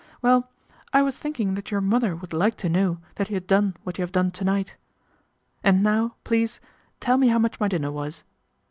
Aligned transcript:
'Well, 0.23 0.49
I 0.93 1.03
was 1.03 1.15
thinking 1.15 1.53
that 1.53 1.69
your 1.69 1.79
mother 1.79 2.15
would 2.15 2.33
like 2.33 2.55
to 2.55 2.69
know 2.69 2.97
that 3.17 3.29
you 3.29 3.35
had 3.35 3.45
done 3.45 3.75
what 3.83 3.99
you 3.99 4.01
have 4.01 4.11
done 4.11 4.31
to 4.31 4.43
night. 4.43 4.75
And 5.63 5.83
now, 5.83 6.15
please, 6.23 6.59
tell 6.99 7.17
me 7.17 7.27
how 7.27 7.37
much 7.37 7.59
my 7.59 7.67
dinner 7.67 7.91
was." 7.91 8.23